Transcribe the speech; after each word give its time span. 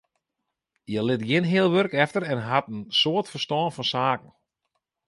Hja 0.89 1.01
lit 1.03 1.23
gjin 1.27 1.49
heal 1.51 1.69
wurk 1.73 1.93
efter 2.03 2.21
en 2.31 2.41
hat 2.49 2.67
in 2.73 2.81
soad 2.99 3.27
ferstân 3.31 3.67
fan 3.75 3.87
saken. 3.93 4.31